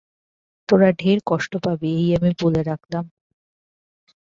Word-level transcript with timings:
তোরা 0.69 0.89
ঢের 0.91 1.19
কষ্ট 1.25 1.51
পাবি, 1.63 1.89
এই 1.97 2.09
আমি 2.15 2.31
বলে 2.41 2.61
রাখলাম। 2.63 3.05